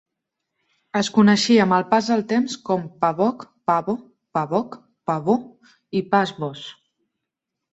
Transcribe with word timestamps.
Es 0.99 1.09
coneixia 1.17 1.65
amb 1.65 1.75
el 1.77 1.83
pas 1.91 2.07
del 2.13 2.23
temps 2.31 2.57
com 2.69 2.87
Paboc, 3.05 3.45
Pabo, 3.73 3.95
Pabok, 4.39 4.79
Pabeau 5.11 5.39
i 6.01 6.03
Pas-bos. 6.15 6.65